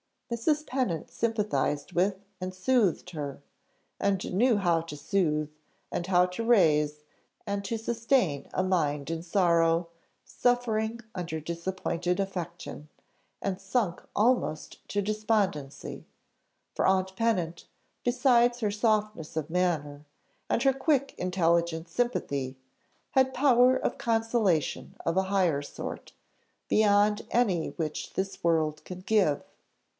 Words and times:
Mrs. 0.31 0.65
Pennant 0.65 1.11
sympathised 1.11 1.91
with 1.91 2.23
and 2.39 2.55
soothed 2.55 3.09
her, 3.11 3.41
and 3.99 4.33
knew 4.33 4.57
how 4.57 4.79
to 4.79 4.95
sooth, 4.95 5.51
and 5.91 6.07
how 6.07 6.25
to 6.27 6.43
raise, 6.43 7.03
and 7.45 7.63
to 7.65 7.77
sustain 7.77 8.47
a 8.53 8.63
mind 8.63 9.11
in 9.11 9.21
sorrow, 9.21 9.89
suffering 10.23 11.01
under 11.13 11.39
disappointed 11.39 12.19
affection, 12.19 12.89
and 13.41 13.59
sunk 13.61 14.01
almost 14.15 14.87
to 14.87 15.01
despondency; 15.03 16.05
for 16.73 16.87
aunt 16.87 17.15
Pennant, 17.17 17.67
besides 18.03 18.61
her 18.61 18.71
softness 18.71 19.35
of 19.37 19.49
manner, 19.51 20.05
and 20.49 20.63
her 20.63 20.73
quick 20.73 21.13
intelligent 21.19 21.89
sympathy, 21.89 22.57
had 23.11 23.33
power 23.35 23.75
of 23.75 23.97
consolation 23.99 24.95
of 25.05 25.15
a 25.17 25.23
higher 25.23 25.61
sort, 25.61 26.13
beyond 26.69 27.27
any 27.31 27.67
which 27.71 28.13
this 28.13 28.41
world 28.43 28.83
can 28.85 29.01
give. 29.01 29.43